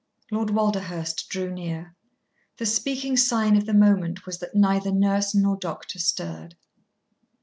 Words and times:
Lord 0.31 0.49
Walderhurst 0.49 1.29
drew 1.29 1.51
near. 1.53 1.95
The 2.57 2.65
speaking 2.65 3.15
sign 3.17 3.55
of 3.55 3.67
the 3.67 3.73
moment 3.75 4.25
was 4.25 4.39
that 4.39 4.55
neither 4.55 4.91
nurse 4.91 5.35
nor 5.35 5.55
doctor 5.57 5.99
stirred. 5.99 6.55